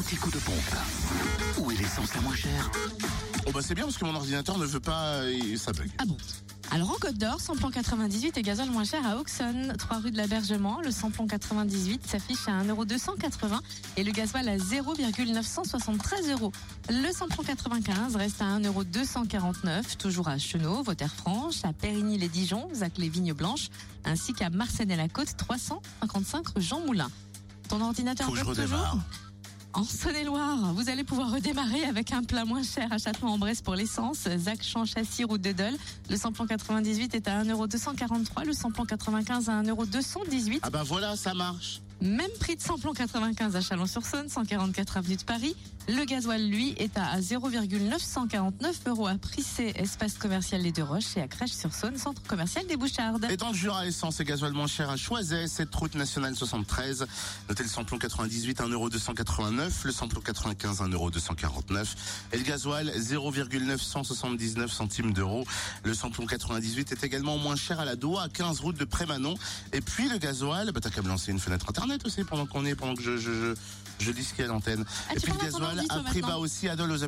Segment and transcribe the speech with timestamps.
[0.00, 0.74] anti-coup de pompe.
[1.58, 2.70] Où est l'essence la moins chère
[3.46, 5.90] Oh bah c'est bien parce que mon ordinateur ne veut pas et ça bug.
[5.98, 6.16] Ah bon
[6.72, 10.16] alors en Côte d'Or, samplon 98 et gazole moins cher à Auxonne, 3 rue de
[10.16, 10.80] l'Abergement.
[10.80, 13.58] Le samplon 98 s'affiche à 1,280€
[13.96, 16.52] et le gasoil à 0,973 euros.
[16.88, 23.70] Le samplon 95 reste à 1,249€, toujours à Chenot, Vautert-Franche, à Périgny-les-Dijon, Zac-les-Vignes Blanches,
[24.04, 27.10] ainsi qu'à Marseille-la-Côte, 355 rue Jean Moulin.
[27.68, 28.98] Ton ordinateur Faut que je bug toujours redémarre.
[29.72, 34.28] En Saône-et-Loire, vous allez pouvoir redémarrer avec un plat moins cher à Châtellon-en-Bresse pour l'essence.
[34.36, 35.76] Zac Champ Châssis, route de Dole.
[36.08, 40.58] Le samplon 98 est à 1,243€, le samplon 95 à 1,218€.
[40.62, 41.80] Ah bah voilà, ça marche.
[42.00, 45.54] Même prix de samplon 95 à Chalon-sur-Saône, 144 avenue de Paris.
[45.88, 51.20] Le gasoil, lui, est à 0,949 euros à Prissé, espace commercial Les Deux Roches, et
[51.20, 53.26] à Crèche-sur-Saône, centre commercial des Bouchardes.
[53.30, 57.06] Et dans le Jura, essence et gasoil moins cher à Choiset, cette route nationale 73.
[57.48, 61.86] Notez le samplon 98 1,289€, le samplon 95 1,249€
[62.32, 65.44] et le gasoil 0,979 centimes d'euros.
[65.84, 69.34] Le samplon 98 est également moins cher à la Doua, à 15 route de Prémanon.
[69.72, 72.64] Et puis le gasoil, bah t'as qu'à me lancer une fenêtre internet aussi pendant qu'on
[72.64, 73.54] est, pendant que je, je, je,
[73.98, 74.84] je lis ce qu'il y a à l'antenne.
[75.08, 77.04] Ah, et puis le gasoil a maintenant bas aussi à Dole aux.